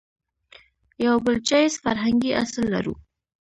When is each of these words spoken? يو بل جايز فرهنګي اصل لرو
يو 1.05 1.15
بل 1.25 1.35
جايز 1.49 1.73
فرهنګي 1.83 2.31
اصل 2.43 2.63
لرو 2.73 2.93